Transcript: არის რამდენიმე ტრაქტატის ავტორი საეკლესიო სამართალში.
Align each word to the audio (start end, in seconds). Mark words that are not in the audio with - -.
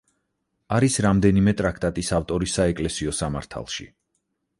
არის 0.77 0.95
რამდენიმე 1.05 1.53
ტრაქტატის 1.59 2.09
ავტორი 2.19 2.49
საეკლესიო 2.53 3.13
სამართალში. 3.19 3.87